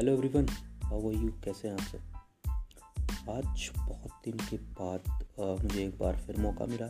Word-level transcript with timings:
Hello 0.00 0.12
everyone 0.12 0.48
how 0.82 1.08
are 1.08 1.14
you 1.14 1.28
कैसे 1.44 1.68
हैं 1.68 1.74
आप 1.74 1.80
सब? 1.80 2.00
आज 3.30 3.70
बहुत 3.78 4.10
दिन 4.24 4.36
के 4.36 4.56
बाद 4.56 5.00
आ, 5.40 5.62
मुझे 5.62 5.84
एक 5.86 5.98
बार 5.98 6.16
फिर 6.16 6.40
मौका 6.40 6.66
मिला 6.66 6.86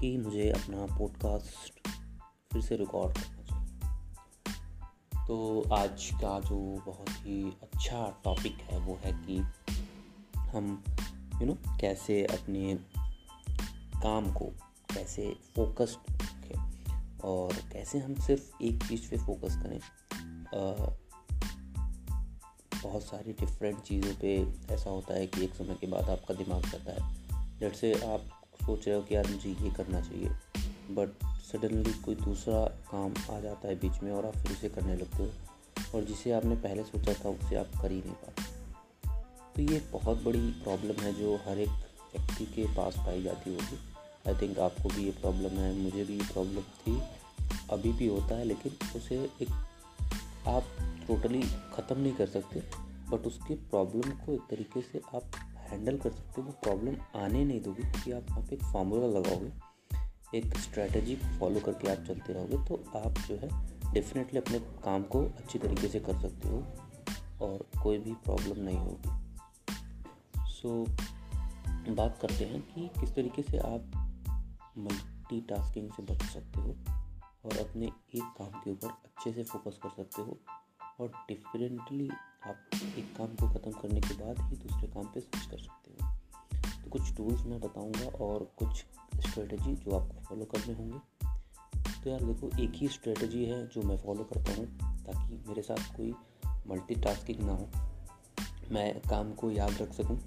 कि 0.00 0.18
मुझे 0.18 0.50
अपना 0.50 0.98
पॉडकास्ट 0.98 1.88
फिर 2.52 2.62
से 2.62 2.76
रिकॉर्ड 2.76 3.18
करना 3.18 3.42
चाहिए। 3.42 5.26
तो 5.26 5.62
आज 5.72 6.10
का 6.14 6.40
जो 6.40 6.82
बहुत 6.86 7.10
ही 7.10 7.56
अच्छा 7.62 8.22
टॉपिक 8.24 8.56
है 8.56 8.78
वो 8.78 8.98
है 9.04 9.12
कि 9.12 9.36
हम 10.38 10.84
यू 10.88 11.38
you 11.38 11.46
नो 11.46 11.52
know, 11.52 11.80
कैसे 11.80 12.24
अपने 12.24 12.74
काम 14.02 14.32
को 14.32 14.44
कैसे 14.94 15.36
फोकस्ड 15.56 16.12
रखें 16.12 16.84
और 17.20 17.52
कैसे 17.72 17.98
हम 17.98 18.14
सिर्फ़ 18.14 18.62
एक 18.62 18.86
चीज़ 18.86 19.10
पे 19.10 19.16
फोकस 19.16 19.56
करें। 19.56 19.80
आ, 20.46 20.94
बहुत 22.84 23.02
सारी 23.02 23.32
डिफरेंट 23.32 23.82
चीज़ों 23.82 24.14
पे 24.20 24.36
ऐसा 24.74 24.90
होता 24.90 25.14
है 25.14 25.26
कि 25.26 25.44
एक 25.44 25.54
समय 25.54 25.76
के 25.80 25.86
बाद 25.86 26.10
आपका 26.10 26.34
दिमाग 26.34 26.62
करता 26.62 26.92
है। 26.92 27.14
जैसे 27.60 27.94
से 27.94 28.06
आप 28.06 28.20
सोच 28.66 28.86
रहे 28.86 28.96
हो 28.96 29.02
कि 29.02 29.14
यार 29.14 29.26
मुझे 29.26 29.50
ये 29.50 29.70
करना 29.70 30.00
चाहिए 30.00 30.28
बट 30.90 31.08
सडनली 31.42 31.92
कोई 31.92 32.14
दूसरा 32.14 32.64
काम 32.64 33.14
आ 33.36 33.40
जाता 33.40 33.68
है 33.68 33.74
बीच 33.74 34.02
में 34.02 34.12
और 34.12 34.26
आप 34.26 34.36
फिर 34.36 34.52
उसे 34.52 34.68
करने 34.68 34.96
लगते 34.96 35.22
हो, 35.22 35.30
और 35.94 36.04
जिसे 36.04 36.32
आपने 36.32 36.56
पहले 36.56 36.82
सोचा 36.82 37.12
था 37.14 37.28
उसे 37.28 37.56
आप 37.56 37.70
कर 37.82 37.90
ही 37.90 37.98
नहीं 37.98 38.12
पाते। 38.12 38.42
तो 39.56 39.72
ये 39.72 39.80
बहुत 39.92 40.22
बड़ी 40.22 40.50
प्रॉब्लम 40.50 41.02
है 41.02 41.14
जो 41.14 41.36
हर 41.36 41.58
एक 41.58 41.68
व्यक्ति 41.68 42.44
के 42.46 42.64
पास 42.74 42.94
पाई 42.96 43.22
जाती 43.22 43.50
होगी। 43.50 43.78
आई 44.28 44.34
थिंक 44.42 44.58
आपको 44.58 44.88
भी 44.88 45.04
ये 45.04 45.10
प्रॉब्लम 45.10 45.48
है, 45.48 45.74
मुझे 45.74 46.04
भी 46.04 46.14
ये 46.14 46.32
प्रॉब्लम 46.32 46.60
थी, 46.60 47.02
अभी 47.70 47.92
भी 47.92 48.06
होता 48.06 48.34
है, 48.34 48.44
लेकिन 48.44 48.76
उसे 48.96 49.16
एक 49.42 49.48
आप 50.48 50.64
टोटली 51.08 51.42
ख़त्म 51.74 51.98
नहीं 51.98 52.12
कर 52.12 52.26
सकते 52.26 52.62
बट 53.10 53.26
उसके 53.26 53.54
प्रॉब्लम 53.54 54.10
को 54.10 54.32
एक 54.32 54.40
तरीके 54.50 54.82
से 54.82 55.00
आप 55.14 55.36
हैंडल 55.56 55.98
कर 55.98 56.10
सकते 56.10 56.40
हो। 56.40 56.46
वो 56.46 56.52
प्रॉब्लम 56.52 56.96
आने 57.16 57.44
नहीं 57.44 57.60
दोगे 57.60 57.82
क्योंकि 57.82 58.12
आप 58.12 58.30
वहाँ 58.30 58.42
पे 58.42 58.54
एक 58.54 58.62
फार्मूला 58.62 59.06
लगाओगे 59.18 59.74
एक 60.38 60.56
स्ट्रैटेजी 60.58 61.16
फॉलो 61.16 61.60
करके 61.60 61.88
आप 61.88 62.04
चलते 62.04 62.32
रहोगे 62.32 62.56
तो 62.56 62.98
आप 62.98 63.18
जो 63.18 63.36
है 63.36 63.48
डेफिनेटली 63.92 64.38
अपने 64.40 64.58
काम 64.58 65.02
को 65.02 65.24
अच्छी 65.24 65.58
तरीके 65.58 65.88
से 65.88 66.00
कर 66.00 66.20
सकते 66.20 66.48
हो 66.48 66.64
और 67.46 67.66
कोई 67.82 67.98
भी 67.98 68.12
प्रॉब्लम 68.12 68.64
नहीं 68.64 68.78
होगी। 68.78 69.10
सो 70.52 70.84
so, 70.84 70.90
बात 71.88 72.18
करते 72.22 72.44
हैं 72.44 72.60
कि 72.60 72.88
किस 73.00 73.14
तरीके 73.14 73.42
से 73.42 73.58
आप 73.58 73.82
मल्टीटास्किंग 74.78 75.90
से 75.90 76.02
बच 76.02 76.22
सकते 76.22 76.60
हो 76.60 76.76
और 77.44 77.58
अपने 77.58 77.86
एक 77.86 78.34
काम 78.38 78.60
के 78.60 78.70
ऊपर 78.70 78.88
अच्छे 78.88 79.32
से 79.32 79.42
फोकस 79.42 79.78
कर 79.82 79.88
सकते 79.88 80.22
हो। 80.22 80.38
और 81.00 81.08
डिफरेंटली 81.28 82.08
आप 82.46 82.70
एक 82.98 83.16
काम 83.16 83.26
को 83.26 83.48
ख़त्म 83.48 83.70
करने 83.70 84.00
के 84.00 84.14
बाद 84.14 84.40
ही 84.40 84.56
दूसरे 84.56 84.88
काम 84.88 85.04
पे 85.04 85.20
स्विच 85.20 85.46
कर 85.46 85.58
सकते 85.58 85.90
हो। 85.90 86.12
तो 86.84 86.90
कुछ 86.90 87.16
टूल्स 87.16 87.42
मैं 87.42 87.60
बताऊँगा 87.60 88.06
और 88.24 88.52
कुछ 88.56 88.84
स्ट्रेटजी 89.26 89.74
जो 89.74 89.96
आपको 89.96 90.20
फॉलो 90.20 90.44
करने 90.44 90.74
होंगे। 90.74 90.98
तो 92.04 92.10
यार 92.10 92.24
देखो 92.24 92.50
एक 92.62 92.72
ही 92.74 92.88
स्ट्रेटजी 92.88 93.44
है 93.44 93.66
जो 93.66 93.82
मैं 93.82 93.96
फॉलो 93.96 94.24
करता 94.24 94.54
हूँ 94.54 94.66
ताकि 95.04 95.42
मेरे 95.48 95.62
साथ 95.62 95.96
कोई 95.96 96.14
मल्टीटास्किंग 96.66 97.40
ना 97.40 97.52
हो। 97.52 97.68
मैं 98.70 99.00
काम 99.00 99.32
को 99.32 99.50
याद 99.50 99.82
रख 99.82 99.92
सकूँ। 99.92 100.18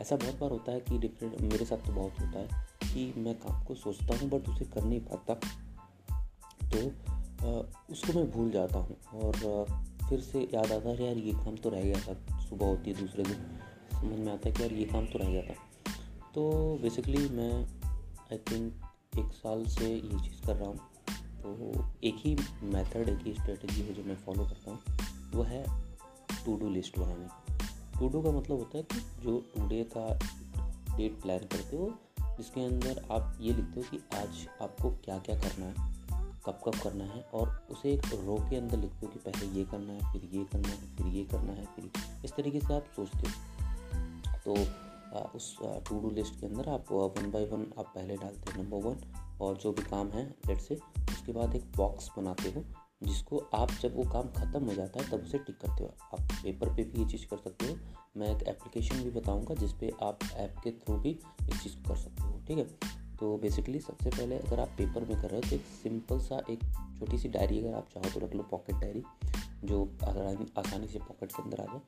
ऐसा 0.00 0.16
बहुत 0.16 0.38
बार 0.38 0.50
होता 0.50 0.72
है 0.72 0.80
कि 0.80 0.98
डिफरेंट 0.98 1.40
मेरे 1.40 1.64
साथ 1.64 1.76
तो 1.76 1.92
बहुत 1.92 2.20
होता 2.20 2.38
है 2.38 2.66
कि 2.94 3.12
मैं 3.16 3.34
काम 3.34 3.64
को 3.64 3.74
सोचता 3.74 4.18
हूँ 4.18 4.28
बट 4.30 4.48
उसे 4.48 4.64
कर 4.64 4.84
नहीं 4.84 5.00
पाता। 5.00 5.34
तो 6.72 6.88
आ, 7.36 7.62
उसको 7.90 8.12
मैं 8.12 8.30
भूल 8.30 8.50
जाता 8.50 8.78
हूँ 8.78 8.96
और 9.14 9.66
फिर 10.08 10.20
से 10.20 10.40
याद 10.54 10.72
आता 10.72 10.88
है 10.88 11.04
यार 11.04 11.16
ये 11.16 11.32
काम 11.32 11.56
तो 11.56 11.70
रह 11.70 11.82
गया 11.82 12.00
था, 12.00 12.40
सुबह 12.40 12.66
होती 12.66 12.90
है 12.90 13.00
दूसरे 13.00 13.22
दिन। 13.22 13.36
समझ 13.92 14.18
में 14.18 14.32
आता 14.32 14.48
है 14.48 14.54
कि 14.54 14.62
यार 14.62 14.72
ये 14.72 14.84
काम 14.84 15.06
तो 15.06 15.18
रह 15.18 15.30
गया 15.30 15.42
था। 15.42 15.54
तो 16.34 16.78
बेसिकली 16.82 17.28
मैं 17.28 17.64
आई 18.32 18.38
थिंक 18.38 19.18
एक 19.18 19.32
साल 19.32 19.64
से 19.66 19.94
ये 19.94 20.18
चीज़ 20.18 20.46
कर 20.46 20.56
रहा 20.56 20.68
हूँ। 20.68 20.78
तो 21.42 21.84
एक 22.04 22.14
ही 22.18 22.36
मेथड 22.62 23.08
एक 23.08 23.26
ही 23.26 23.32
स्ट्रेटजी 23.32 23.82
है 23.82 23.94
जो 23.94 24.02
मैं 24.02 24.16
फॉलो 24.16 24.44
करता 24.44 24.70
हूँ। 24.70 24.78
वो 25.34 25.42
है 25.42 25.64
टू 26.44 26.56
डू 26.56 26.70
लिस्ट 26.70 26.98
बनाने। 26.98 27.28
टू 27.98 28.08
डू 28.08 28.22
का 28.22 28.30
मतलब 28.30 28.58
होता 28.58 28.78
है 28.78 28.84
कि 28.84 29.00
जो 29.22 29.38
टूडे 29.56 29.82
का 29.96 30.08
डेट 30.96 31.22
प्लान 31.22 31.38
करते 31.38 31.76
हो, 31.76 31.98
जिसके 32.20 32.64
अंदर 32.64 33.04
आप 33.10 33.38
ये 33.40 33.52
लिखते 33.52 33.80
हो 33.80 33.86
कि 33.90 34.16
आज 34.16 34.46
आपको 34.62 34.90
क्या 34.90 35.18
क्या 35.18 35.36
करना 35.36 35.66
है। 35.66 35.95
कब 36.46 36.60
कब 36.64 36.74
करना 36.74 37.04
है 37.04 37.22
और 37.34 37.66
उसे 37.70 37.92
एक 37.92 38.06
रो 38.06 38.46
के 38.50 38.56
अंदर 38.56 38.78
लिखते 38.78 39.06
हो 39.06 39.12
कि 39.12 39.18
पहले 39.18 39.58
ये 39.58 39.64
करना 39.64 39.92
है 39.92 40.12
फिर 40.12 40.30
ये 40.32 40.44
करना 40.44 40.68
है 40.68 40.96
फिर 40.96 41.06
ये 41.06 41.24
करना 41.24 41.52
है 41.52 41.64
फिर 41.64 41.90
इस 42.24 42.32
तरीके 42.32 42.60
से 42.60 42.74
आप 42.74 42.84
सोचते 42.96 43.18
हो। 43.18 43.34
तो 44.44 44.70
आ, 45.18 45.20
उस 45.20 45.56
टू 45.62 46.00
डू 46.00 46.10
लिस्ट 46.10 46.40
के 46.40 46.46
अंदर 46.46 46.68
आप 46.68 46.92
वन 46.92 47.30
बाय 47.30 47.44
वन 47.44 47.72
आप 47.78 47.92
पहले 47.94 48.16
डालते 48.16 48.52
हो 48.52 48.62
नंबर 48.62 48.76
वन 48.76 48.96
और 49.40 49.56
जो 49.56 49.72
भी 49.72 49.82
काम 49.82 50.08
है 50.08 50.34
लेट 50.46 50.58
से 50.58 50.74
उसके 50.98 51.32
बाद 51.32 51.54
एक 51.54 51.72
बॉक्स 51.76 52.10
बनाते 52.18 52.50
हो 52.50 52.64
जिसको 53.02 53.38
आप 53.54 53.70
जब 53.70 53.96
वो 53.96 54.02
काम 54.02 54.22
ख़त्म 54.22 54.64
हो 54.64 54.74
जाता 54.74 55.02
है 55.02 55.10
तब 55.10 55.24
उसे 55.24 55.38
टिक 55.38 55.56
करते 55.56 55.84
हो। 55.84 55.94
आप 56.02 56.20
पेपर 56.20 56.76
पे 56.76 56.84
भी 56.84 57.02
ये 57.02 57.08
चीज़ 57.08 57.26
कर 57.26 57.36
सकते 57.36 57.66
हो 57.66 57.76
मैं 58.16 58.36
एक 58.36 58.48
एप्लीकेशन 58.48 59.04
भी 59.04 59.10
बताऊँगा 59.10 59.54
जिस 59.54 59.72
पे 59.72 59.92
आप 60.02 60.18
ऐप 60.34 60.54
के 60.64 60.70
थ्रू 60.70 60.96
भी 60.96 61.10
इस 61.48 61.62
चीज़ 61.62 61.76
को 61.76 61.88
कर 61.88 61.96
सकते 61.96 62.22
हो 62.22 62.40
ठीक 62.48 62.58
है? 62.58 62.66
तो 63.20 63.36
बेसिकली 63.38 63.80
सबसे 63.80 64.10
पहले 64.10 64.38
अगर 64.38 64.60
आप 64.60 64.68
पेपर 64.78 65.04
में 65.04 65.20
कर 65.22 65.28
रहे 65.28 65.36
हो 65.36 65.48
तो 65.48 65.54
एक 65.56 65.64
सिंपल 65.82 66.18
सा 66.18 66.40
एक 66.50 66.60
छोटी 66.98 67.18
सी 67.18 67.28
डायरी 67.28 67.58
अगर 67.60 67.74
आप 67.74 67.88
चाहो 67.94 68.10
तो 68.10 68.26
रख 68.26 68.34
लो 68.34 68.42
पॉकेट 68.50 68.76
डायरी 68.76 69.02
जो 69.64 69.82
आसानी 70.58 70.86
से 70.86 70.98
पॉकेट 70.98 71.32
के 71.32 71.42
अंदर 71.42 71.60
आ 71.60 71.64
जाए। 71.64 71.80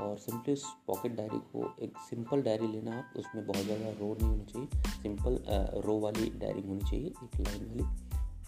और 0.00 0.16
सिंपली 0.18 0.52
उस 0.54 0.64
पॉकेट 0.86 1.14
डायरी 1.16 1.38
को 1.52 1.74
एक 1.82 1.98
सिंपल 2.08 2.42
डायरी 2.42 2.66
लेना 2.66 2.96
आप 2.98 3.12
उसमें 3.18 3.46
बहुत 3.46 3.64
ज़्यादा 3.64 3.90
रो 3.90 4.14
नहीं 4.14 4.28
होनी 4.28 4.44
चाहिए। 4.44 5.00
सिंपल 5.02 5.38
रो 5.84 5.98
वाली 6.00 6.30
डायरी 6.36 6.62
होनी 6.62 6.80
चाहिए, 6.80 7.06
एक 7.06 7.40
लाइन 7.40 7.66
वाली। 7.66 7.84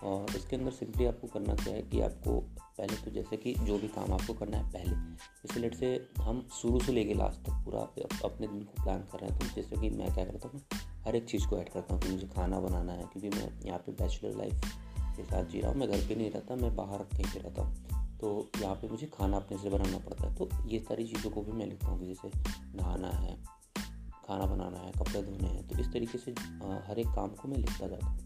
और 0.05 0.37
इसके 0.37 0.57
अंदर 0.57 0.71
सिंपली 0.73 1.07
आपको 1.07 1.27
करना 1.29 1.55
क्या 1.55 1.75
है 1.75 1.83
कि 1.83 2.01
आपको 2.01 2.39
पहले 2.79 2.97
तो 3.05 3.11
जैसे 3.11 3.37
कि 3.37 3.55
जो 3.61 3.79
भी 3.79 3.89
काम 3.89 4.13
आपको 4.13 4.35
करना 4.35 4.57
है, 4.57 4.71
पहले। 4.73 4.91
जैसे 4.91 5.61
लेट 5.61 5.75
से 5.75 5.95
हम 6.21 6.47
शुरू 6.53 6.81
से 6.81 6.93
लेके 6.93 7.15
लास्ट 7.15 7.41
तक 7.41 7.65
पूरा 7.65 7.81
अपने 8.25 8.47
दिन 8.47 8.61
को 8.61 8.83
प्लान 8.83 9.07
कर 9.13 9.21
रहे 9.21 9.31
हैं 9.31 9.39
तो 9.41 9.55
जैसे 9.55 9.81
कि 9.81 9.91
मैं 9.93 10.13
क्या 10.15 10.25
करता 10.25 10.49
हूँ 10.49 10.61
हर 11.07 11.17
एक 11.17 11.25
चीज़ 11.25 11.47
को 11.49 11.59
ऐड 11.59 11.69
करता 11.69 11.95
हूँ 11.95 12.03
कि 12.03 12.09
मुझे 12.09 12.27
खाना 12.27 12.59
बनाना 12.61 12.93
है, 12.93 13.05
क्योंकि 13.13 13.29
मैं 13.29 13.49
यहाँ 13.67 13.79
पे 13.79 13.93
बैचलर 13.93 14.37
लाइफ 14.37 14.65
के 15.17 15.25
साथ 15.25 15.45
जी 15.45 15.61
रहा 15.61 15.71
हूँ। 15.71 15.79
मैं 15.79 15.89
घर 15.89 16.07
पे 16.09 16.15
नहीं 16.15 16.31
रहता, 16.31 16.57
मैं 16.57 16.75
बाहर 16.77 17.03
कहीं 17.13 17.25
पे 17.25 17.41
रहता 17.41 17.63
हूँ। 17.63 18.19
तो 18.21 18.49
यहाँ 18.61 18.75
पे 18.75 18.89
मुझे 18.89 19.07
खाना 19.07 19.37
अपने 19.37 19.59
से 19.59 19.71
बनाना 19.71 19.99
पड़ता 19.99 20.27
है। 20.27 20.35
तो 20.37 20.49
ये 20.69 20.79
सारी 20.79 21.07
चीज़ों 21.07 21.31
को 21.31 21.43
भी 21.43 21.53
मैं 21.53 21.67
लिखता 21.67 21.87
हूँ 21.87 21.99
कि 22.01 22.07
जैसे 22.07 22.31
नहाना 22.77 23.09
है, 23.09 23.37
खाना 24.27 24.47
बनाना 24.47 24.79
है, 24.79 24.93
कपड़े 24.93 25.23
धोने 25.23 25.49
हैं 25.49 25.67
तो 25.69 25.79
इस 25.79 25.93
तरीके 25.93 26.19
से 26.19 26.31
हर 26.89 26.99
एक 26.99 27.09
काम 27.09 27.29
को 27.33 27.49
मैं 27.49 27.59
लिखता 27.59 27.89
जाता 27.89 28.07
हूँ। 28.07 28.19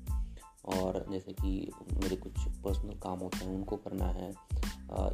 और 0.75 1.05
जैसे 1.11 1.33
कि 1.33 1.51
मेरे 1.95 2.17
कुछ 2.17 2.33
पर्सनल 2.65 2.99
काम 3.03 3.19
होते 3.19 3.45
हैं, 3.45 3.55
उनको 3.55 3.77
करना 3.77 4.07
है 4.07 4.33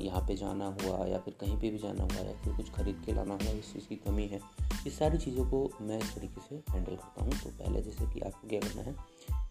यहाँ 0.01 0.21
पे 0.29 0.35
जाना 0.37 0.67
हुआ 0.77 1.07
या 1.07 1.19
फिर 1.19 1.35
कहीं 1.41 1.57
पे 1.61 1.71
भी 1.71 1.79
जाना 1.79 2.05
हुआ, 2.05 2.23
या 2.23 2.33
फिर 2.43 2.55
कुछ 2.55 2.71
ख़रीद 2.73 3.03
के 3.07 3.13
लाना 3.13 3.35
हुआ, 3.35 3.53
इस 3.53 3.73
चीज़ 3.73 3.87
की 3.89 3.97
कमी 4.07 4.27
है। 4.27 4.41
इस 4.87 4.99
सारी 4.99 5.19
चीज़ों 5.19 5.45
को 5.51 5.69
मैं 5.81 5.99
इस 5.99 6.15
तरीके 6.15 6.41
से 6.41 6.63
हैंडल 6.71 6.97
करता 6.97 7.25
हूँ। 7.25 7.33
तो 7.33 7.51
पहले 7.59 7.83
जैसे 7.83 8.13
कि 8.15 8.21
आपको 8.21 8.49
क्या 8.49 8.61
करना 8.61 8.83
है 8.83 8.95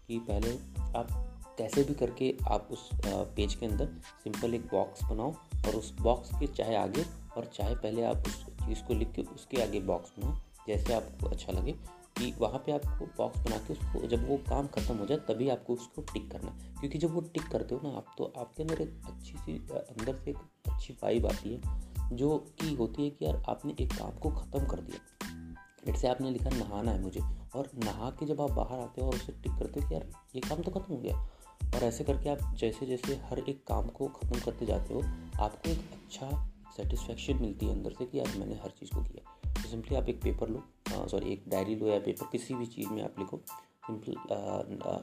कि 0.08 0.18
पहले 0.28 0.50
आप 0.98 1.08
कैसे 1.58 1.82
भी 1.84 1.94
करके 1.94 2.34
आप 2.50 2.68
उस 2.72 2.88
पेज 3.06 3.54
के 3.54 3.66
अंदर 3.66 3.86
सिंपल 4.24 4.54
एक 4.54 4.66
बॉक्स 4.72 5.04
बनाओ 5.04 5.32
और 5.66 5.74
उस 5.74 5.92
बॉक्स 6.00 6.30
के 6.40 6.46
चाहे 6.46 6.74
आगे 6.76 7.04
और 7.36 7.50
चाहे 7.54 7.74
पहले 7.76 8.02
आप 8.04 8.26
उस 8.26 8.44
चीज़ 8.66 8.82
को 8.88 8.94
लिख 8.94 9.12
के 9.12 9.22
उसके 9.34 9.62
आगे 9.62 9.80
बॉक्स 9.82 10.12
बनाओ, 10.18 10.34
जैसे 10.68 10.94
आपको 10.94 11.28
अच्छा 11.28 11.52
लगे। 11.52 11.74
कि 12.18 12.32
वहाँ 12.38 12.58
पे 12.58 12.72
आपको 12.72 13.06
बॉक्स 13.06 13.38
बना 13.38 13.56
के 13.56 13.72
उसको, 13.72 14.06
जब 14.06 14.28
वो 14.28 14.36
काम 14.36 14.66
ख़त्म 14.66 14.96
हो 14.96 15.06
जाए, 15.06 15.18
तभी 15.18 15.48
आपको 15.48 15.72
उसको 15.72 16.02
टिक 16.02 16.30
करना 16.30 16.50
है। 16.50 16.74
क्योंकि 16.80 16.98
जब 16.98 17.14
वो 17.14 17.20
टिक 17.20 17.48
करते 17.48 17.74
हो 17.74 17.80
ना 17.84 17.96
आप 17.96 18.14
तो 18.18 18.32
आपके 18.38 18.62
अंदर 18.62 18.82
एक 18.82 19.02
अच्छी 19.06 19.38
सी 19.38 19.56
अंदर 19.70 20.16
से 20.16 20.30
एक 20.30 20.38
अच्छी 20.72 20.94
वाइब 21.02 21.26
आती 21.26 21.54
है, 21.54 21.60
जो 22.12 22.36
कि 22.60 22.74
होती 22.74 23.04
है 23.04 23.10
कि 23.10 23.24
यार 23.24 23.42
आपने 23.48 23.74
एक 23.80 23.92
काम 23.92 24.18
को 24.18 24.30
ख़त्म 24.30 24.66
कर 24.66 24.80
दिया। 24.80 25.00
जैसे 25.86 26.08
आपने 26.08 26.30
लिखा 26.30 26.50
नहाना 26.50 26.92
है 26.92 27.02
मुझे, 27.02 27.20
और 27.56 27.70
नहा 27.84 28.10
के 28.10 28.26
जब 28.26 28.40
आप 28.40 28.50
बाहर 28.50 28.80
आते 28.80 29.00
हो 29.00 29.06
और 29.06 29.14
उसे 29.14 29.32
टिक 29.32 29.52
करते 29.52 29.80
हो 29.80 29.88
कि 29.88 29.94
यार 29.94 30.08
ये 30.34 30.40
काम 30.40 30.62
तो 30.62 30.70
ख़त्म 30.70 30.94
हो 30.94 31.00
गया। 31.00 31.16
और 31.76 31.82
ऐसे 31.82 32.04
करके 32.04 32.28
आप 32.28 32.54
जैसे 32.58 32.86
जैसे 32.86 33.14
हर 33.30 33.38
एक 33.38 33.64
काम 33.66 33.86
को 33.88 34.06
ख़त्म 34.08 34.40
करते 34.40 34.66
जाते 34.66 34.94
हो, 34.94 35.02
आपको 35.40 35.70
एक 35.70 35.78
अच्छा 35.78 36.46
सेटिस्फेक्शन 36.76 37.38
मिलती 37.40 37.66
है 37.66 37.72
अंदर 37.72 37.90
से 37.90 38.04
कि 38.04 38.18
यार 38.18 38.38
मैंने 38.38 38.54
हर 38.54 38.70
चीज़ 38.70 38.90
को 38.90 39.02
किया। 39.02 39.35
तो 39.56 39.68
सिंपली 39.68 39.96
आप 39.96 40.08
एक 40.08 40.22
पेपर 40.22 40.48
लो 40.48 40.62
सॉरी 41.08 41.32
एक 41.32 41.44
डायरी 41.48 41.74
लो 41.76 41.86
या 41.86 41.98
पेपर 42.00 42.28
किसी 42.32 42.54
भी 42.54 42.66
चीज़ 42.66 42.88
में 42.88 43.02
आप 43.02 43.18
लिखो। 43.18 43.40
सिंपल 43.86 44.16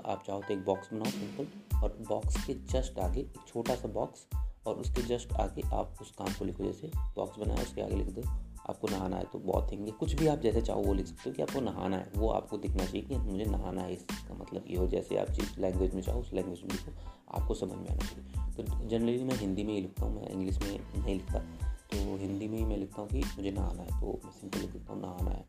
आप 0.06 0.24
चाहो 0.28 0.42
तो 0.42 0.54
एक 0.54 0.64
बॉक्स 0.66 0.94
बनाओ 0.94 1.12
सिंपल 1.12 1.82
और 1.84 1.98
बॉक्स 2.10 2.46
के 2.46 2.54
जस्ट 2.72 3.00
आगे 3.00 3.20
एक 3.22 3.38
छोटा 3.48 3.76
सा 3.76 3.88
बॉक्स 3.90 4.26
और 4.68 4.76
उसके 4.76 5.02
जस्ट 5.08 5.34
आगे 5.42 5.62
आप 5.74 5.98
उस 6.02 6.12
काम 6.12 6.34
को 6.34 6.46
लिखो। 6.46 6.64
जैसे 6.64 6.92
बॉक्स 6.98 7.40
बनाया, 7.40 7.62
उसके 7.62 7.82
आगे 7.82 7.96
लिख 7.96 8.08
दो, 8.10 8.22
आपको 8.70 8.88
नहाना 8.88 9.18
है 9.18 9.26
तो 9.32 9.40
बहुत 9.40 9.72
थिंग 9.72 9.92
कुछ 9.94 10.14
भी 10.14 10.28
आप 10.28 10.40
जैसे 10.40 10.62
चाहो 10.62 10.82
वो 10.84 10.94
लिख 10.94 11.08
सकते 11.08 11.30
हो 11.30 11.36
कि 11.36 11.42
आपको 11.42 11.62
नहाना 11.62 11.98
है, 11.98 12.12
वो 12.16 12.30
आपको 12.30 12.58
दिखना 12.58 12.86
चाहिए 12.86 13.02
कि 13.02 13.18
मुझे 13.18 13.46
नहाना 13.46 13.82
है 13.82 13.94
इसका 13.94 14.36
मतलब 14.36 14.66
ये 14.68 14.78
हो। 14.78 14.88
जैसे 14.88 15.18
आप 15.18 15.30
जिस 15.32 15.58
लैंग्वेज 15.60 15.94
में 15.96 16.02
चाहो, 16.02 16.20
उस 16.20 16.34
लैंग्वेज 16.34 16.62
में 16.62 16.72
लिखो, 16.72 16.92
आपको 17.32 17.54
समझ 17.56 17.72
में 17.72 17.90
आना 17.90 18.06
चाहिए। 18.06 18.56
तो 18.56 18.88
जनरली 18.88 19.24
मैं 19.24 19.36
हिंदी 19.36 19.64
में 19.64 19.74
ही 19.74 19.82
लिखता 19.82 20.06
हूँ, 20.06 20.16
मैं 20.16 20.30
इंग्लिश 20.30 20.60
में 20.60 20.80
नहीं 20.98 21.16
लिखता। 21.16 21.73
तो 21.94 22.16
हिंदी 22.18 22.48
में 22.48 22.57
ही 22.57 22.66
मैं 22.66 22.78
लिखता 22.78 23.01
हूँ 23.01 23.10
कि 23.10 23.19
मुझे 23.38 23.51
नहाना 23.51 23.81
है 23.81 24.00
तो 24.00 24.19
मैं 24.25 24.31
सिंपल 24.31 24.60
लिख 24.60 24.72
देता 24.72 24.94
हूँ 24.94 25.01
नहाना 25.01 25.31
है। 25.31 25.45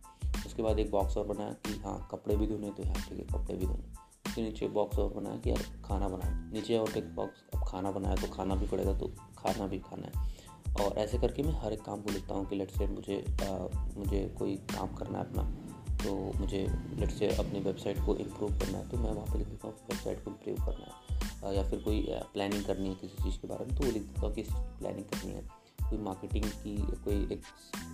उसके 0.46 0.62
बाद 0.62 0.78
एक 0.78 0.90
बॉक्स 0.90 1.16
और 1.16 1.26
बनाया 1.26 1.52
कि 1.66 1.78
हाँ 1.80 1.96
कपड़े 2.12 2.36
भी 2.36 2.46
धोने 2.46 2.70
तो 2.70 2.82
हाँ 2.82 2.94
ठीक 3.08 3.18
है 3.18 3.24
कपड़े 3.32 3.56
भी 3.56 3.66
धोने। 3.66 3.92
उसके 4.26 4.42
नीचे 4.42 4.66
बॉक्स 4.68 4.98
और 4.98 5.12
बनाया 5.14 5.36
कि 5.36 5.50
यार 5.50 5.62
खाना 5.84 6.08
बनाना 6.08 6.50
नीचे 6.52 6.76
और 6.78 6.98
एक 6.98 7.14
बॉक्स 7.14 7.44
अब 7.54 7.64
खाना 7.68 7.90
बनाया 7.90 8.16
तो 8.16 8.28
खाना 8.28 8.54
भी 8.54 8.66
पड़ेगा 8.66 8.92
तो 8.98 9.06
खाना 9.38 9.66
भी 9.66 9.78
खाना 9.80 10.06
है। 10.06 10.32
और 10.84 10.98
ऐसे 10.98 11.18
करके 11.18 11.42
मैं 11.42 11.52
हर 11.62 11.72
एक 11.72 11.82
काम 11.82 12.00
को 12.02 12.10
लिखता 12.10 12.34
हूँ 12.34 12.46
कि 12.46 12.56
लेट 12.56 12.70
से 12.70 12.86
मुझे 12.86 13.24
आ, 13.42 13.52
मुझे 13.98 14.34
कोई 14.38 14.56
काम 14.74 14.94
करना 14.94 15.18
है 15.18 15.24
अपना 15.24 15.42
तो 16.04 16.14
मुझे 16.38 16.66
लेट 16.98 17.10
से 17.10 17.28
अपनी 17.36 17.60
वेबसाइट 17.60 18.04
को 18.06 18.16
इम्प्रूव 18.16 18.58
करना 18.58 18.78
है 18.78 18.88
तो 18.88 18.96
मैं 18.96 19.10
वहाँ 19.10 19.26
पर 19.26 19.38
लिख 19.38 19.48
देता 19.48 19.68
हूँ 19.68 19.74
वेबसाइट 19.90 20.24
को 20.24 20.30
इम्प्रूव 20.30 20.66
करना 20.66 20.86
है। 20.86 21.54
या 21.56 21.62
फिर 21.62 21.78
कोई 21.78 22.00
प्लानिंग 22.32 22.64
करनी 22.64 22.88
है 22.88 22.94
किसी 22.94 23.22
चीज़ 23.22 23.38
के 23.38 23.48
बारे 23.48 23.64
में 23.64 23.76
तो 23.76 23.84
वो 23.84 23.90
लिख 23.92 24.02
देता 24.02 24.26
हूँ 24.26 24.34
कि 24.34 24.42
प्लानिंग 24.52 25.04
करनी 25.04 25.32
है। 25.32 25.42
कोई 25.90 25.98
मार्केटिंग 25.98 26.44
की 26.44 26.76
कोई 27.04 27.16
एक 27.32 27.42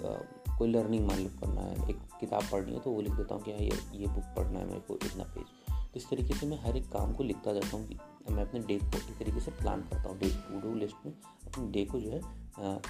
आ, 0.05 0.57
कोई 0.59 0.73
लर्निंग 0.73 1.07
मान 1.07 1.19
लो 1.19 1.31
करना 1.41 1.61
है 1.61 1.91
एक 1.91 1.99
किताब 2.21 2.43
पढ़नी 2.53 2.75
है 2.75 2.81
तो 2.81 2.91
वो 2.91 3.01
लिख 3.01 3.13
देता 3.13 3.35
हूँ 3.35 3.43
कि 3.43 3.51
हाँ 3.51 3.61
ये 3.61 3.79
ये 3.95 4.07
बुक 4.07 4.25
पढ़ना 4.37 4.59
है 4.59 4.67
मेरे 4.67 4.81
को 4.81 4.95
इतना 4.95 5.25
पेज 5.25 5.45
तो 5.93 5.97
इस 5.97 6.09
तरीके 6.11 6.35
से 6.35 6.47
मैं 6.47 6.61
हर 6.63 6.77
एक 6.77 6.89
काम 6.89 7.13
को 7.13 7.25
लिखता 7.25 7.53
जाता 7.53 7.77
हूँ 7.77 7.87
कि 7.87 7.99
मैं 8.31 8.43
अपने 8.43 8.61
डे 8.61 8.79
को 8.79 8.97
एक 8.97 9.19
तरीके 9.19 9.41
से 9.41 9.51
प्लान 9.51 9.81
करता 9.83 10.09
हूँ 10.09 10.19
डे 10.19 10.31
टू 10.31 10.61
डू 10.61 10.75
लिस्ट 10.75 11.07
में 11.07 11.13
अपने 11.13 11.67
डे 11.67 11.85
को 11.85 12.01
जो 12.01 12.11
है 12.11 12.21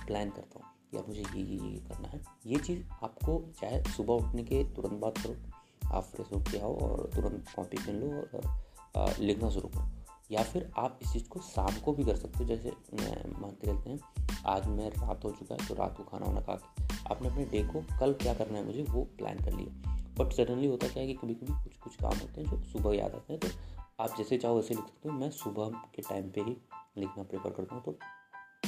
प्लान 0.07 0.31
करता 0.31 0.59
हूँ 0.59 0.67
कि 0.91 0.97
अब 0.97 1.09
मुझे 1.09 1.21
ये 1.21 1.43
ये 1.43 1.71
ये 1.71 1.79
करना 1.79 2.09
है। 2.09 2.21
ये 2.47 2.57
चीज़ 2.57 2.83
आपको 3.05 3.53
चाहे 3.61 3.83
सुबह 3.97 4.15
उठने 4.15 4.43
के 4.43 4.65
तुरंत 4.65 4.93
बाद 4.93 5.19
करो 5.19 5.37
आप 5.97 6.05
फ्रेश 6.05 6.33
होकर 6.33 6.61
आओ 6.61 6.77
और 6.79 7.11
तुरंत 7.15 7.45
कॉपी 7.57 7.77
पेन 7.77 7.97
लो 7.97 8.09
और 8.09 9.17
लिखना 9.21 9.51
शुरू 9.51 9.69
करो। 9.69 10.00
या 10.31 10.43
फिर 10.43 10.71
आप 10.79 10.99
इस 11.03 11.13
चीज़ 11.13 11.29
को 11.29 11.41
शाम 11.43 11.79
को 11.85 11.93
भी 11.93 12.05
कर 12.05 12.17
सकते 12.17 12.39
हो, 12.39 12.45
जैसे 12.45 12.71
मान 13.41 13.51
के 13.51 13.67
चलते 13.67 13.91
हैं, 13.91 13.99
आज 14.47 14.67
मैं 14.69 14.89
रात 14.91 15.25
हो 15.25 15.31
चुका 15.31 15.55
है 15.55 15.69
तो 15.69 15.75
रात 15.75 15.97
को 15.97 16.03
खाना 16.03 16.27
वाना 16.27 16.41
खा 16.41 16.55
के 16.55 16.89
आपने 17.11 17.29
अपने 17.29 17.45
डे 17.45 17.63
को 17.65 17.81
कल 18.01 18.13
क्या 18.23 18.35
करना 18.35 18.59
है 18.59 18.65
मुझे 18.67 18.83
वो 18.91 19.03
प्लान 19.19 19.45
कर 19.45 19.53
लिया। 19.53 19.99
बट 20.19 20.33
सडनली 20.33 20.67
होता 20.67 20.89
क्या 20.89 21.03
है 21.03 21.07
कि 21.07 21.15
कभी 21.15 21.35
कभी 21.35 21.53
कुछ 21.55 21.77
कुछ 21.79 21.95
काम 21.97 22.19
होते 22.19 22.41
हैं 22.41 22.51
जो 22.51 22.63
सुबह 22.69 22.97
याद 22.97 23.15
आते 23.15 23.33
हैं 23.33 23.41
तो 23.41 23.49
आप 24.03 24.17
जैसे 24.19 24.39
चाहो 24.39 24.57
वैसे 24.57 24.75
लिख 24.75 24.85
सकते 24.85 25.09
हो। 25.09 25.15
मैं 25.15 25.31
सुबह 25.33 25.81
के 25.95 26.03
टाइम 26.03 26.31
पे 26.31 26.41
ही 26.41 26.57
लिखना 26.99 27.23
प्रेफर 27.23 27.51
करता 27.51 27.75
हूँ 27.75 27.83
तो 27.85 27.99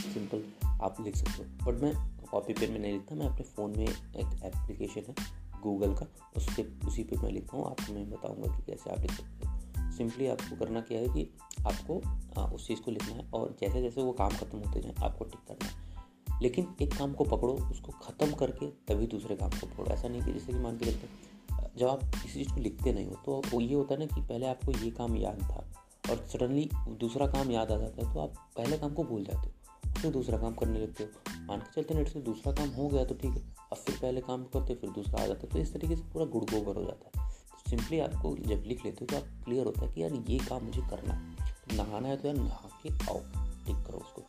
सिंपल 0.02 0.44
आप 0.82 1.00
लिख 1.00 1.16
सकते 1.16 1.42
हो। 1.42 1.70
बट 1.70 1.82
मैं 1.82 1.94
कॉपी 2.30 2.52
पेन 2.52 2.72
में 2.72 2.78
नहीं 2.78 2.92
लिखता, 2.92 3.14
मैं 3.14 3.26
अपने 3.26 3.44
फ़ोन 3.46 3.78
में 3.78 3.86
एक 3.86 4.40
एप्लीकेशन 4.44 5.02
है 5.08 5.14
गूगल 5.62 5.94
का, 5.94 6.06
उसके, 6.36 6.62
उसी 6.86 7.04
पे 7.04 7.16
मैं 7.16 7.30
लिखता 7.30 7.56
हूँ, 7.56 7.66
आपको 7.66 7.92
मैं 7.92 8.10
बताऊँगा 8.10 8.56
कि 8.56 8.62
कैसे 8.64 8.90
आप 8.90 9.00
लिख 9.00 9.12
सकते 9.12 9.46
हो। 9.46 9.51
सिंपली 9.92 10.26
आपको 10.26 10.56
करना 10.56 10.80
क्या 10.80 10.98
है 10.98 11.08
कि 11.08 11.28
आपको 11.66 12.00
आ, 12.36 12.44
उस 12.44 12.66
चीज़ 12.68 12.80
को 12.80 12.90
लिखना 12.90 13.14
है 13.14 13.28
और 13.34 13.56
जैसे 13.60 13.82
जैसे 13.82 14.02
वो 14.02 14.12
काम 14.12 14.30
खत्म 14.30 14.58
होते 14.58 14.80
जाए 14.80 14.94
आपको 15.02 15.24
टिक 15.24 15.40
करना 15.48 15.66
है। 15.66 16.40
लेकिन 16.42 16.74
एक 16.82 16.94
काम 16.94 17.12
को 17.12 17.24
पकड़ो 17.24 17.52
उसको 17.70 17.92
ख़त्म 18.02 18.34
करके 18.34 18.66
तभी 18.88 19.06
दूसरे 19.06 19.36
काम 19.36 19.50
को 19.50 19.66
पकड़ो। 19.66 19.86
ऐसा 19.86 20.08
नहीं 20.08 20.22
कि 20.22 20.32
जैसे 20.32 20.52
कि 20.52 20.58
मान 20.58 20.78
के 20.78 20.84
चलते 20.86 21.30
जब 21.78 21.88
आप 21.88 22.02
किसी 22.14 22.32
चीज़ 22.34 22.54
को 22.54 22.60
लिखते 22.60 22.92
नहीं 22.92 23.06
हो 23.06 23.16
तो 23.26 23.40
वो 23.52 23.60
ये 23.60 23.74
होता 23.74 23.94
है 23.94 24.00
ना 24.00 24.06
कि 24.06 24.20
पहले 24.20 24.46
आपको 24.46 24.72
ये 24.72 24.90
काम 24.90 25.16
याद 25.16 25.42
था 25.42 25.64
और 26.10 26.26
सडनली 26.28 26.68
दूसरा 27.00 27.26
काम 27.26 27.50
याद 27.50 27.72
आ 27.72 27.76
जाता 27.76 28.06
है 28.06 28.14
तो 28.14 28.20
आप 28.20 28.34
पहले 28.56 28.78
काम 28.78 28.94
को 28.94 29.04
भूल 29.04 29.24
जाते 29.24 29.48
हो 29.48 29.92
फिर 29.92 30.10
दूसरा 30.12 30.38
काम 30.38 30.54
करने 30.54 30.80
लगते 30.80 31.04
हो। 31.04 31.44
मान 31.46 31.60
के 31.60 31.72
चलते 31.72 31.94
नेट 31.94 32.08
से 32.08 32.20
दूसरा 32.20 32.52
काम 32.52 32.68
हो 32.70 32.88
गया 32.88 33.04
तो 33.04 33.14
ठीक 33.14 33.30
है 33.30 33.42
अब 33.72 33.76
फिर 33.76 33.96
पहले 34.02 34.20
काम 34.20 34.44
करते 34.44 34.74
फिर 34.74 34.90
दूसरा 34.90 35.22
आ 35.22 35.26
जाता 35.26 35.40
है 35.40 35.52
तो 35.52 35.58
इस 35.58 35.72
तरीके 35.72 35.96
से 35.96 36.02
पूरा 36.02 36.24
गुड़ 36.26 36.44
गोबर 36.44 36.76
हो 36.76 36.84
जाता 36.84 37.20
है। 37.20 37.30
सिंपली 37.72 37.98
आपको 38.00 38.36
जब 38.38 38.64
लिख 38.66 38.84
लेते 38.84 38.98
हो 39.00 39.06
तो 39.06 39.16
आप 39.16 39.44
क्लियर 39.44 39.66
होता 39.66 39.80
है 39.80 39.92
कि 39.92 40.02
यार 40.02 40.12
ये 40.28 40.38
काम 40.38 40.64
मुझे 40.64 40.80
करना 40.90 41.14
है। 41.14 41.50
तो 41.68 41.76
नहाना 41.76 42.08
है 42.08 42.16
तो 42.16 42.28
यार 42.28 42.36
नहा 42.36 42.68
के 42.82 42.90
आओ 43.04 43.18
टिक 43.66 43.76
करो 43.86 43.98
उसको। 43.98 44.22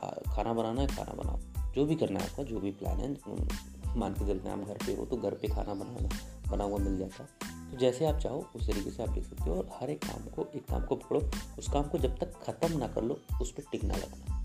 आ, 0.00 0.10
खाना 0.34 0.52
बनाना 0.52 0.80
है 0.80 0.86
खाना 0.86 1.12
बनाओ। 1.22 1.72
जो 1.72 1.84
भी 1.86 1.94
करना 1.94 2.20
है 2.20 2.28
आपका 2.30 2.42
जो 2.42 2.60
भी 2.60 2.70
प्लान 2.72 3.00
है 3.00 3.08
मान 3.96 4.12
के 4.14 4.26
चलते 4.26 4.48
हैं 4.48 4.56
आप 4.56 4.68
घर 4.68 4.78
पे 4.86 4.94
हो 4.94 5.04
तो 5.04 5.16
घर 5.16 5.34
पे 5.34 5.48
खाना 5.48 5.74
बनाना 5.74 6.08
बना 6.50 6.64
हुआ 6.64 6.78
मिल 6.78 6.98
जाता 6.98 7.22
है। 7.22 7.70
तो 7.70 7.78
जैसे 7.78 8.06
आप 8.06 8.18
चाहो 8.18 8.44
उस 8.56 8.66
तरीके 8.66 8.90
से 8.90 9.02
आप 9.02 9.14
लिख 9.14 9.24
सकते 9.24 9.50
हो 9.50 9.56
और 9.56 9.68
हर 9.72 9.90
एक 9.90 10.04
काम 10.04 10.28
को 10.34 10.46
एक 10.54 10.64
काम 10.66 10.84
को 10.84 10.96
पकड़ो। 10.96 11.20
उस 11.58 11.68
काम 11.72 11.88
को 11.88 11.98
जब 11.98 12.18
तक 12.18 12.40
ख़त्म 12.42 12.78
ना 12.78 12.88
कर 12.88 13.02
लो 13.02 13.18
उस 13.42 13.52
पर 13.52 13.62
टिक 13.72 13.84
ना 13.84 13.94
लगना। 13.94 14.39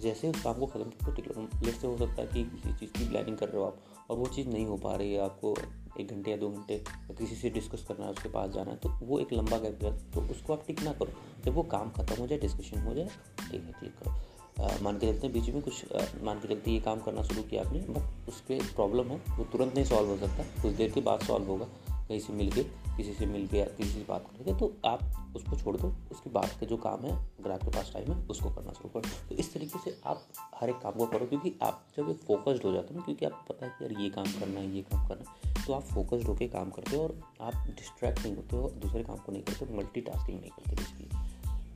जैसे 0.00 0.28
उस 0.28 0.42
काम 0.42 0.54
को 0.54 0.66
ख़त्म 0.66 0.84
करो 0.84 1.12
टिक 1.12 1.28
लगना 1.28 1.60
लेट 1.62 1.74
से 1.74 1.86
हो 1.86 1.96
सकता 1.98 2.22
है 2.22 2.26
कि 2.26 2.44
किसी 2.44 2.72
चीज़ 2.76 2.90
की 2.92 3.08
प्लानिंग 3.08 3.36
कर 3.36 3.48
रहे 3.48 3.60
हो 3.60 3.66
आप 3.66 4.10
और 4.10 4.16
वो 4.16 4.26
चीज़ 4.26 4.48
नहीं 4.48 4.66
हो 4.66 4.76
पा 4.76 4.94
रही 4.96 5.12
है 5.12 5.20
आपको 5.20 5.54
एक 6.00 6.10
घंटे 6.10 6.30
या 6.30 6.36
दो 6.36 6.48
घंटे 6.50 6.78
किसी 7.10 7.34
से 7.36 7.50
डिस्कस 7.50 7.84
करना 7.88 8.04
है, 8.04 8.10
उसके 8.12 8.28
पास 8.28 8.50
जाना 8.50 8.70
है 8.70 8.76
तो 8.76 8.88
वो 9.02 9.18
एक 9.18 9.32
लंबा 9.32 9.58
गैप 9.58 9.84
है। 9.84 9.92
तो 10.12 10.20
उसको 10.30 10.52
आप 10.52 10.64
टिक 10.66 10.82
ना 10.82 10.92
करो। 10.92 11.12
जब 11.44 11.54
वो 11.54 11.62
काम 11.72 11.90
खत्म 11.90 12.20
हो 12.20 12.26
जाए 12.26 12.38
डिस्कशन 12.38 12.80
हो 12.80 12.94
जाए, 12.94 13.08
ठीक 13.40 13.62
है 13.62 13.72
क्लिक 13.72 13.92
करो 13.98 14.82
मान 14.82 14.98
के 14.98 15.06
चलते 15.06 15.26
हैं 15.26 15.32
बीच 15.34 15.48
में 15.50 15.62
कुछ 15.62 15.84
मान 16.22 16.38
के 16.38 16.48
चलते 16.48 16.70
ये 16.70 16.80
काम 16.80 17.00
करना 17.00 17.22
शुरू 17.22 17.42
किया 17.42 17.62
आपने, 17.62 17.80
बट 17.80 18.28
उस 18.28 18.40
पर 18.40 18.66
प्रॉब्लम 18.74 19.08
है, 19.08 19.20
वो 19.30 19.44
तुरंत 19.44 19.74
नहीं 19.74 19.84
सॉल्व 19.84 20.08
हो 20.08 20.16
सकता। 20.18 20.62
कुछ 20.62 20.72
देर 20.72 20.90
के 20.90 21.00
बाद 21.00 21.20
सॉल्व 21.20 21.46
होगा। 21.46 21.66
कहीं 22.10 22.20
से 22.20 22.32
मिल 22.32 22.50
के 22.52 22.62
किसी 22.96 23.12
से 23.14 23.26
मिल 23.26 23.46
के 23.46 23.64
किसी 23.66 23.90
से 23.90 24.04
बात 24.08 24.24
करेंगे 24.30 24.54
तो 24.60 24.72
आप 24.86 25.32
उसको 25.36 25.56
छोड़ 25.56 25.76
दो। 25.76 25.88
उसके 26.12 26.30
बाद 26.30 26.50
का 26.60 26.66
जो 26.66 26.76
काम 26.76 27.00
है, 27.00 27.12
अगर 27.40 27.50
आपके 27.50 27.70
पास 27.70 27.90
टाइम 27.94 28.12
है, 28.12 28.26
उसको 28.26 28.50
करना 28.50 28.72
शुरू 28.72 28.88
करो। 28.90 29.28
तो 29.28 29.34
इस 29.34 29.52
तरीके 29.54 29.78
से 29.78 29.96
आप 30.06 30.26
हर 30.60 30.70
एक 30.70 30.76
काम 30.76 30.92
को 30.92 31.06
करो, 31.06 31.26
क्योंकि 31.26 31.54
आप 31.62 31.84
जब 31.96 32.08
एक 32.10 32.18
फोकस्ड 32.18 32.64
हो 32.64 32.72
जाते 32.72 32.94
हो 32.94 32.98
ना, 32.98 33.04
क्योंकि 33.04 33.26
आपको 33.26 33.52
पता 33.52 33.66
है 33.66 33.72
कि 33.78 33.84
यार 33.84 34.00
ये 34.02 34.08
काम 34.10 34.24
करना 34.40 34.60
है, 34.60 34.74
ये 34.76 34.82
काम 34.82 35.08
करना 35.08 35.30
है 35.30 35.64
तो 35.66 35.72
आप 35.72 35.82
फोकस्ड 35.84 36.26
होकर 36.26 36.46
काम 36.48 36.70
करते 36.70 36.96
हो 36.96 37.02
और 37.02 37.20
आप 37.40 37.54
डिस्ट्रैक्ट 37.68 38.22
नहीं 38.22 38.34
होते 38.36 38.56
हो, 38.56 38.70
दूसरे 38.82 39.02
काम 39.04 39.16
को 39.16 39.32
नहीं 39.32 39.42
करते 39.42 39.74
मल्टी 39.76 40.00
नहीं 40.00 40.50
करते 40.50 40.76
बेसिकली 40.76 41.08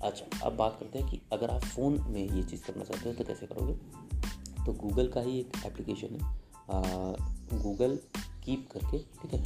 अच्छा 0.02 0.46
अब 0.46 0.56
बात 0.56 0.76
करते 0.81 0.98
हैं 0.98 1.08
कि 1.10 1.20
अगर 1.32 1.50
आप 1.50 1.62
फ़ोन 1.64 2.00
में 2.08 2.20
ये 2.20 2.42
चीज़ 2.42 2.64
करना 2.64 2.84
चाहते 2.84 3.08
हो 3.08 3.14
तो 3.14 3.25
कैसे 3.25 3.46
करोगे? 3.46 3.72
तो 4.66 4.72
गूगल 4.72 5.08
का 5.08 5.20
ही 5.20 5.38
एक 5.40 5.52
एप्लीकेशन 5.66 6.14
है। 6.14 7.62
गूगल 7.62 7.98
कीप 8.46 8.69
करके, 8.73 8.99
ठीक 8.99 9.35
है? 9.35 9.41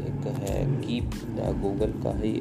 एक 0.00 0.26
है 0.38 0.64
कीप 0.82 1.10
गूगल 1.62 1.92
का 2.02 2.16
ही 2.18 2.40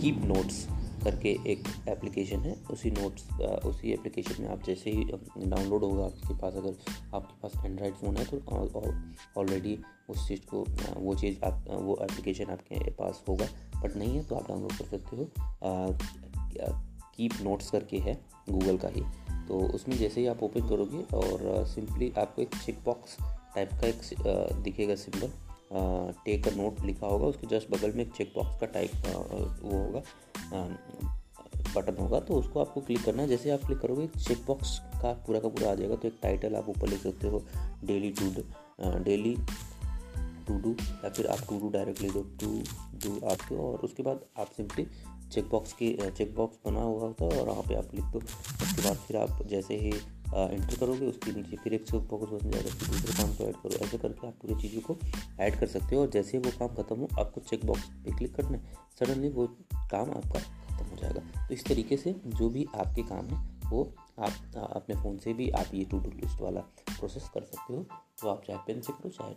कीप 0.00 0.24
नोट्स 0.24 0.66
करके 1.04 1.28
एक 1.46 1.68
एप्लीकेशन 1.88 2.40
है। 2.40 2.54
उसी 2.70 2.90
नोट्स 2.90 3.30
उसी 3.66 3.92
एप्लीकेशन 3.92 4.42
में 4.42 4.48
आप 4.48 4.62
जैसे 4.62 4.90
ही 4.90 5.04
डाउनलोड 5.04 5.84
होगा 5.84 6.04
आपके 6.04 6.34
पास, 6.34 6.54
अगर 6.54 6.76
आपके 7.14 7.40
पास 7.42 7.64
एंड्रॉयड 7.64 7.94
फ़ोन 7.94 8.16
है 8.16 8.24
तो 8.24 8.40
ऑलरेडी 9.40 9.78
उस 10.08 10.28
चीज़ 10.28 10.40
को 10.46 10.64
वो 10.96 11.14
चीज़ 11.14 11.44
आप 11.44 11.64
वो 11.70 11.98
एप्लीकेशन 12.02 12.50
आपके 12.50 12.90
पास 12.90 13.22
होगा। 13.28 13.46
बट 13.82 13.96
नहीं 13.96 14.16
है 14.16 14.22
तो 14.24 14.36
आप 14.36 14.48
डाउनलोड 14.48 14.72
कर 14.72 14.84
सकते 14.86 15.16
हो। 15.16 15.28
कीप 17.16 17.32
नोट्स 17.42 17.70
करके 17.70 17.98
है 17.98 18.14
गूगल 18.50 18.78
का 18.78 18.88
ही। 18.88 19.02
तो 19.48 19.58
उसमें 19.74 19.96
जैसे 19.96 20.20
ही 20.20 20.26
आप 20.26 20.42
ओपन 20.42 20.68
करोगे 20.68 21.02
और 21.16 21.64
सिंपली 21.66 22.12
आपको 22.18 22.42
एक 22.42 22.54
चेक 22.56 22.78
बॉक्स 22.84 23.16
टाइप 23.54 23.70
का 23.80 23.86
एक 23.86 24.60
दिखेगा 24.62 24.94
सिंबल 24.96 25.30
टेक 26.24 26.48
अ 26.48 26.50
नोट 26.56 26.80
लिखा 26.86 27.06
होगा, 27.06 27.26
उसके 27.26 27.46
जस्ट 27.46 27.70
बगल 27.70 27.92
में 27.92 28.04
एक 28.04 28.12
चेक 28.14 28.32
बॉक्स 28.36 28.60
का 28.60 28.66
टाइप 28.68 28.90
वो 29.62 29.78
होगा 29.78 30.02
बटन 31.74 31.96
होगा 31.96 32.18
तो 32.20 32.34
उसको 32.34 32.60
आपको 32.60 32.80
क्लिक 32.80 33.04
करना 33.04 33.22
है। 33.22 33.28
जैसे 33.28 33.50
आप 33.50 33.64
क्लिक 33.66 33.78
करोगे 33.80 34.06
चेक 34.18 34.44
बॉक्स 34.46 34.78
का 35.02 35.12
पूरा 35.26 35.40
का 35.40 35.48
पूरा 35.48 35.70
आ 35.70 35.74
जाएगा 35.74 35.96
तो 35.96 36.08
एक 36.08 36.18
टाइटल 36.22 36.56
आप 36.56 36.68
ऊपर 36.68 36.88
लिख 36.88 37.00
सकते 37.00 37.28
हो 37.28 37.42
daily 37.84 38.10
to 38.12 38.30
daily 39.04 39.34
to 40.46 40.58
do 40.60 40.70
या 40.72 41.08
फिर 41.08 41.26
आप 41.26 41.38
टू 41.48 41.58
डू 41.58 41.68
डायरेक्ट 41.70 42.00
डायरेक्टली 42.00 42.10
दो 42.10 42.22
टू 42.40 42.50
डू 43.04 43.26
आपके, 43.26 43.56
और 43.56 43.78
उसके 43.80 44.02
बाद 44.02 44.24
आप 44.38 44.50
सिंपली 44.56 44.86
चेक 45.32 45.48
बॉक्स 45.50 45.72
की 45.72 45.96
चेक 46.10 46.34
बॉक्स 46.36 46.58
बना 46.66 46.80
हुआ 46.80 47.00
होता 47.00 47.24
है, 47.24 47.40
और 47.40 47.48
वहाँ 47.48 47.62
पे 47.68 47.74
आप 47.74 47.94
लिख 47.94 48.04
दो। 48.04 48.18
उसके 48.18 48.82
बाद 48.82 48.96
फिर 48.98 49.16
आप 49.16 49.46
जैसे 49.50 49.76
ही 49.76 49.92
इंटर 50.34 50.76
करोगे, 50.76 51.06
उसके 51.06 51.32
नीचे 51.32 51.56
फिर 51.56 51.74
एक 51.74 51.86
चेक 51.86 52.08
बॉक्स 52.10 52.30
बन 52.32 52.50
जाएगा, 52.50 52.70
फिर 52.70 52.88
दूसरे 52.88 53.16
काम 53.16 53.34
को 53.34 53.44
ऐड 53.44 53.56
करो। 53.56 53.84
ऐसे 53.86 53.98
करके 53.98 54.26
आप 54.26 54.34
पूरी 54.42 54.54
चीज़ों 54.62 54.80
को 54.80 54.96
ऐड 55.40 55.58
कर 55.60 55.66
सकते 55.66 55.96
हो 55.96 56.02
और 56.02 56.10
जैसे 56.10 56.36
ही 56.36 56.42
वो 56.44 56.50
काम 56.58 56.74
खत्म 56.76 56.96
हो, 56.96 57.08
आपको 57.20 57.40
चेक 57.40 57.66
बॉक्स 57.66 57.88
पे 58.04 58.16
क्लिक 58.18 58.34
करना 58.36 58.58
है। 58.58 58.76
सडनली 58.98 59.28
वो 59.28 59.46
काम 59.74 60.10
आपका 60.10 60.38
खत्म 60.38 60.84
हो 60.84 60.96
जाएगा। 60.96 61.20
तो 61.38 61.54
इस 61.54 61.64
तरीके 61.64 61.96
से 61.96 62.14
जो 62.26 62.48
भी 62.48 62.66
आपके 62.76 63.02
काम 63.02 63.26
है, 63.26 63.50
वो 63.70 63.82
आप, 64.18 64.32
अपने 64.56 64.94
फ़ोन 64.94 65.18
से 65.18 65.32
भी 65.32 65.48
आप 65.50 65.74
ये 65.74 65.84
टू 65.84 65.98
डू 65.98 66.10
लिस्ट 66.12 66.40
वाला 66.40 66.60
प्रोसेस 66.88 67.28
कर 67.34 67.42
सकते 67.42 67.74
हो। 67.74 67.84
तो 68.20 68.28
आप 68.28 68.42
चाहे 68.46 68.58
पेन 68.66 68.80
से 68.80 68.92
करो, 68.92 69.10
चाहे 69.10 69.34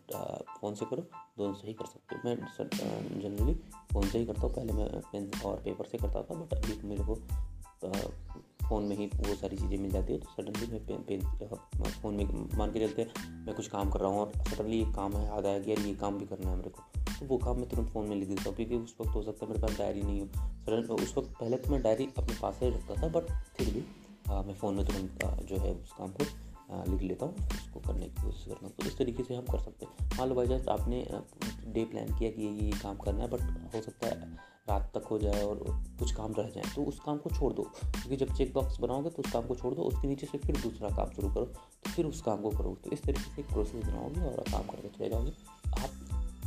फ़ोन 0.59 0.75
से 0.75 0.85
करो, 0.85 1.01
दोनों 1.37 1.53
से 1.53 1.67
ही 1.67 1.73
कर 1.73 1.85
सकते 1.85 2.15
हो। 2.15 2.21
मैं 2.25 2.35
जनरली 3.21 3.53
फ़ोन 3.93 4.07
से 4.09 4.19
ही 4.19 4.25
करता 4.25 4.41
हूँ। 4.41 4.53
पहले 4.55 4.73
मैं 4.73 4.87
पेन 5.11 5.31
और 5.45 5.61
पेपर 5.65 5.85
से 5.85 5.97
करता 5.97 6.21
था 6.21 6.35
बट 6.35 6.53
अभी 6.53 6.87
मेरे 6.87 7.03
को 7.03 7.15
फ़ोन 8.67 8.83
में 8.83 8.95
ही 8.97 9.05
वो 9.17 9.35
सारी 9.35 9.57
चीज़ें 9.57 9.77
मिल 9.77 9.91
जाती 9.91 10.13
है 10.13 10.19
तो 10.19 10.29
सडनली 10.31 10.67
मैं 10.67 11.91
फ़ोन 11.91 12.15
में 12.15 12.57
मान 12.57 12.71
के 12.71 12.79
चलते 12.79 13.07
मैं 13.27 13.55
कुछ 13.55 13.67
काम 13.67 13.89
कर 13.89 13.99
रहा 13.99 14.09
हूँ 14.09 14.19
और 14.19 14.31
सडनली 14.49 14.81
एक 14.81 14.93
काम 14.95 15.13
है 15.13 15.25
याद 15.25 15.45
आया 15.45 15.59
कि 15.59 15.71
यार 15.71 15.79
ये 15.79 15.93
काम 15.95 16.17
भी 16.19 16.25
करना 16.25 16.49
है 16.49 16.55
मेरे 16.57 16.69
को। 16.69 16.83
तो 17.19 17.25
वो 17.25 17.37
काम 17.37 17.57
मैं 17.57 17.67
तुरंत 17.69 17.89
फ़ोन 17.89 18.07
में 18.07 18.15
लिख 18.15 18.29
देता 18.29 18.49
हूँ 18.49 18.55
क्योंकि 18.55 18.75
उस 18.75 18.95
वक्त 19.01 19.15
हो 19.15 19.21
सकता 19.23 19.45
है 19.45 19.51
मेरे 19.51 19.61
पास 19.61 19.77
डायरी 19.77 20.01
नहीं 20.01 20.19
हो। 20.21 20.27
सडन 20.65 20.93
उस 20.93 21.13
वक्त 21.17 21.29
पहले 21.39 21.57
तो 21.57 21.71
मैं 21.71 21.81
डायरी 21.81 22.07
अपने 22.17 22.35
पास 22.41 22.59
ही 22.63 22.69
रखता 22.69 23.01
था 23.01 23.07
बट 23.09 23.29
फिर 23.57 23.73
भी 23.73 23.83
आ, 24.29 24.41
मैं 24.41 24.53
फ़ोन 24.53 24.75
में 24.75 24.85
तुरंत 24.85 25.45
जो 25.49 25.57
है 25.57 25.73
उस 25.73 25.93
काम 25.97 26.11
को 26.11 26.91
लिख 26.91 27.01
लेता 27.01 27.25
हूँ 27.25 27.47
उसको 27.51 27.79
करने 27.79 28.05
की 28.05 28.21
कोशिश 28.21 28.45
करता 28.47 28.65
हूँ। 28.65 28.73
तो 28.75 28.85
इस 28.87 28.97
तरीके 28.97 29.23
से 29.23 29.35
हम 29.35 29.45
कर 29.45 29.59
सकते 29.59 29.85
हैं। 29.85 30.09
मान 30.17 30.29
लो 30.29 30.35
बाई 30.35 30.47
चांस 30.47 30.67
आपने 30.69 31.05
डे 31.73 31.85
प्लान 31.85 32.17
किया 32.17 32.29
कि 32.31 32.41
ये 32.41 32.65
ये 32.65 32.71
काम 32.81 32.97
करना 32.97 33.23
है 33.23 33.29
बट 33.29 33.75
हो 33.75 33.81
सकता 33.81 34.07
है 34.07 34.53
रात 34.67 34.91
तक 34.95 35.07
हो 35.07 35.17
जाए 35.19 35.41
और 35.43 35.59
कुछ 35.99 36.11
काम 36.13 36.33
रह 36.33 36.49
जाए 36.49 36.73
तो 36.75 36.83
उस 36.83 36.99
काम 36.99 37.17
को 37.17 37.29
छोड़ 37.29 37.51
दो। 37.53 37.63
क्योंकि 37.63 38.15
जब 38.17 38.33
चेक 38.35 38.53
बॉक्स 38.53 38.79
बनाओगे 38.79 39.09
तो 39.09 39.23
उस 39.23 39.31
काम 39.31 39.47
को 39.47 39.55
छोड़ 39.55 39.73
दो, 39.73 39.81
उसके 39.81 40.07
नीचे 40.07 40.27
से 40.27 40.37
फिर 40.37 40.61
दूसरा 40.61 40.89
काम 40.95 41.11
शुरू 41.11 41.29
करो 41.29 41.45
तो 41.45 41.91
फिर 41.91 42.05
उस 42.05 42.21
काम 42.21 42.41
को 42.41 42.49
करो। 42.51 42.77
तो 42.83 42.91
इस 42.91 43.03
तरीके 43.03 43.35
से 43.35 43.41
एक 43.41 43.47
प्रोसेस 43.49 43.85
बनाओगे 43.85 44.21
और 44.21 44.43
काम 44.51 44.67
करके 44.67 44.87
चले 44.89 45.09
जाओगे। 45.09 45.31
आप 45.75 45.89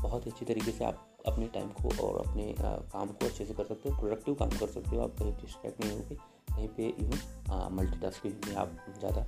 बहुत 0.01 0.27
ही 0.27 0.31
अच्छी 0.31 0.45
तरीके 0.45 0.73
से 0.73 0.85
आप 0.85 1.05
अपने 1.27 1.47
टाइम 1.55 1.69
को 1.73 1.91
और 2.03 2.19
अपने 2.19 2.55
काम 2.61 3.07
को 3.09 3.27
अच्छे 3.27 3.45
से 3.45 3.55
कर 3.55 3.65
सकते 3.65 3.89
हो 3.89 4.01
प्रोडक्टिव 4.01 4.35
काम 4.35 4.51
कर 4.51 4.67
सकते 4.69 4.97
हो। 4.97 5.03
आप 5.03 5.15
कहीं 5.19 5.33
डिस्ट्रैक्ट 5.35 5.85
नहीं 5.85 5.93
होगे, 5.93 6.15
कहीं 6.49 6.69
पे 6.69 6.87
इवन 6.89 7.69
मल्टीटास्किंग 7.73 8.35
में 8.47 8.55
आप 8.57 8.77
ज़्यादा 8.99 9.27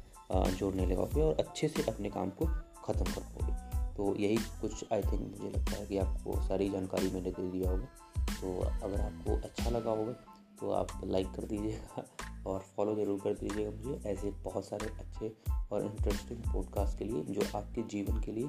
ज़ोर 0.51 0.75
नहीं 0.75 0.87
लगाओगे 0.87 1.23
और 1.23 1.37
अच्छे 1.41 1.69
से 1.69 1.91
अपने 1.91 2.11
काम 2.11 2.31
को 2.33 2.47
ख़त्म 2.85 3.05
कर 3.05 3.21
पाओगे। 3.21 3.95
तो 3.97 4.15
यही 4.17 4.37
कुछ 4.61 4.85
आई 4.93 5.03
थिंक 5.03 5.21
मुझे 5.21 5.51
लगता 5.51 5.77
है 5.77 5.87
कि 5.87 5.99
आपको 5.99 6.41
सारी 6.43 6.69
जानकारी 6.71 7.11
मैंने 7.11 7.31
दे 7.31 7.51
दिया 7.51 7.71
होगा। 7.71 7.89
तो 8.41 8.59
अगर 8.83 9.01
आपको 9.01 9.37
अच्छा 9.37 9.71
लगा 9.71 9.91
होगा 9.91 10.13
तो 10.61 10.71
आप 10.71 10.89
लाइक 11.05 11.27
कर 11.27 11.45
दीजिएगा 11.45 12.05
और 12.47 12.61
फॉलो 12.77 12.95
ज़रूर 12.95 13.21
कर 13.21 13.35
दीजिएगा 13.35 13.71
मुझे 13.71 14.11
ऐसे 14.11 14.31
बहुत 14.45 14.65
सारे 14.65 14.87
अच्छे 15.01 15.33
और 15.73 15.85
इंटरेस्टिंग 15.85 16.43
पॉडकास्ट 16.53 16.99
के 16.99 17.05
लिए, 17.05 17.23
जो 17.25 17.59
आपके 17.59 17.83
जीवन 17.83 18.21
के 18.21 18.33
लिए 18.33 18.47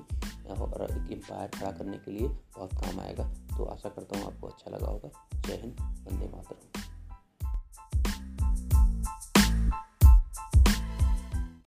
और 0.55 0.83
एक 0.83 1.11
एम्पायर 1.11 1.49
खड़ा 1.49 1.71
करने 1.71 1.97
के 1.97 2.11
लिए 2.11 2.27
बहुत 2.27 2.73
काम 2.75 2.99
आएगा। 2.99 3.27
तो 3.57 3.65
आशा 3.65 3.89
करता 3.89 4.19
हूँ 4.19 4.25
आपको 4.25 4.47
अच्छा 4.47 4.71
लगा 4.71 4.87
होगा। 4.87 5.11
जय 5.47 5.61
हिंद, 5.61 5.75
वंदे 6.07 6.29
मातरम। 6.35 6.90